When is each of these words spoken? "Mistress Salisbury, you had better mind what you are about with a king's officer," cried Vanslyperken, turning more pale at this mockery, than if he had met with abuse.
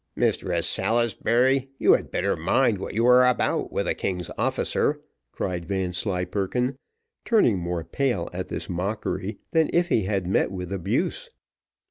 "Mistress 0.15 0.67
Salisbury, 0.67 1.69
you 1.77 1.93
had 1.93 2.09
better 2.09 2.35
mind 2.35 2.79
what 2.79 2.95
you 2.95 3.05
are 3.05 3.23
about 3.23 3.71
with 3.71 3.87
a 3.87 3.93
king's 3.93 4.31
officer," 4.35 4.99
cried 5.31 5.63
Vanslyperken, 5.65 6.75
turning 7.23 7.59
more 7.59 7.83
pale 7.83 8.27
at 8.33 8.47
this 8.47 8.67
mockery, 8.67 9.37
than 9.51 9.69
if 9.71 9.89
he 9.89 10.05
had 10.05 10.25
met 10.25 10.49
with 10.51 10.73
abuse. 10.73 11.29